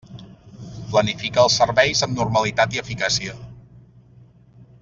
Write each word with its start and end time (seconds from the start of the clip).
Planifica 0.93 1.43
els 1.43 1.57
serveis 1.61 2.03
amb 2.07 2.19
normalitat 2.23 2.77
i 2.79 2.83
eficàcia. 2.85 3.39